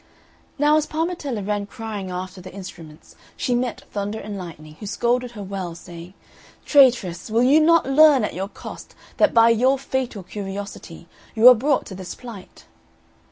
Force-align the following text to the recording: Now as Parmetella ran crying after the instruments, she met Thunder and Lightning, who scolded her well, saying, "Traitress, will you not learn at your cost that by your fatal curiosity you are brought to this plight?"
Now 0.57 0.77
as 0.77 0.87
Parmetella 0.87 1.43
ran 1.43 1.67
crying 1.67 2.09
after 2.09 2.41
the 2.41 2.51
instruments, 2.51 3.15
she 3.37 3.53
met 3.53 3.83
Thunder 3.91 4.17
and 4.19 4.35
Lightning, 4.35 4.73
who 4.79 4.87
scolded 4.87 5.33
her 5.33 5.43
well, 5.43 5.75
saying, 5.75 6.15
"Traitress, 6.65 7.29
will 7.29 7.43
you 7.43 7.59
not 7.61 7.85
learn 7.85 8.23
at 8.23 8.33
your 8.33 8.47
cost 8.49 8.95
that 9.17 9.31
by 9.31 9.49
your 9.51 9.77
fatal 9.77 10.23
curiosity 10.23 11.07
you 11.35 11.47
are 11.47 11.53
brought 11.53 11.85
to 11.85 11.93
this 11.93 12.15
plight?" 12.15 12.65